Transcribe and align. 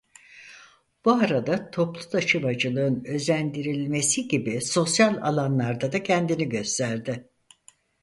Bu 1.05 1.11
arada 1.13 1.71
toplu 1.71 2.09
taşımacılığın 2.09 3.03
özendirilmesi 3.05 4.27
gibi 4.27 4.61
sosyal 4.61 5.17
alanlarda 5.21 5.91
da 5.91 6.03
kendini 6.03 6.49
gösterdi. 6.49 7.27